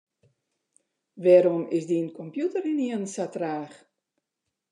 Wêrom 1.23 1.63
is 1.77 1.85
dyn 1.89 2.07
kompjûter 2.17 2.63
ynienen 2.71 3.05
sa 3.13 3.25
traach? 3.33 3.75